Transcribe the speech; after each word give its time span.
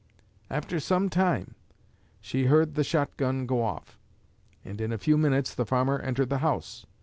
After 0.49 0.79
some 0.79 1.09
time 1.09 1.53
she 2.19 2.45
heard 2.45 2.73
the 2.73 2.83
shotgun 2.83 3.45
go 3.45 3.61
off, 3.61 3.99
and 4.65 4.81
in 4.81 4.91
a 4.91 4.97
few 4.97 5.15
minutes 5.15 5.53
the 5.53 5.63
farmer 5.63 5.99
entered 5.99 6.29
the 6.31 6.39
house. 6.39 6.87